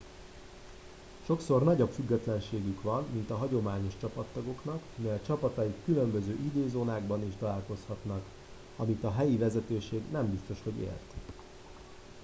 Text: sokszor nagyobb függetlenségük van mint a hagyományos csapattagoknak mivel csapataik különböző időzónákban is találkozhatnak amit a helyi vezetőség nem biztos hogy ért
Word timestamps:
sokszor 1.25 1.63
nagyobb 1.63 1.91
függetlenségük 1.91 2.81
van 2.81 3.05
mint 3.13 3.29
a 3.29 3.37
hagyományos 3.37 3.93
csapattagoknak 3.99 4.81
mivel 4.95 5.19
csapataik 5.25 5.83
különböző 5.85 6.31
időzónákban 6.31 7.27
is 7.27 7.33
találkozhatnak 7.39 8.23
amit 8.77 9.03
a 9.03 9.11
helyi 9.13 9.37
vezetőség 9.37 10.01
nem 10.11 10.29
biztos 10.31 10.63
hogy 10.63 10.77
ért 10.81 11.13